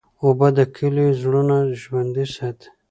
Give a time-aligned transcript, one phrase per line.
[0.23, 2.67] اوبه د کلیو زړونه ژوندی ساتي.